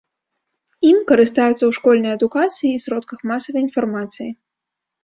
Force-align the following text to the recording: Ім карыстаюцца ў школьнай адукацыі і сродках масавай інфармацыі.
Ім 0.91 0.97
карыстаюцца 1.11 1.57
ў 1.65 1.71
школьнай 1.79 2.17
адукацыі 2.17 2.71
і 2.73 2.83
сродках 2.87 3.19
масавай 3.35 3.61
інфармацыі. 3.67 4.29